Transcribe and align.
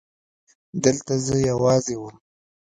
دلته 0.83 1.13
زه 1.25 1.35
يوازې 1.49 1.95
وم. 1.97 2.15